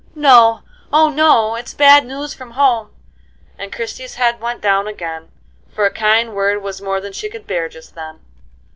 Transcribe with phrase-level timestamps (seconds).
[0.15, 1.53] "No; oh, no!
[1.53, 2.89] it's bad news from home,"
[3.59, 5.31] and Christie's head went down again,
[5.69, 8.19] for a kind word was more than she could bear just then.